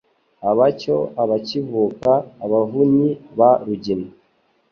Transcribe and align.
Abacyo 0.49 0.97
abacyivuka 1.21 2.11
Abavunyi 2.45 3.09
ba 3.37 3.49
Rugina. 3.65 4.07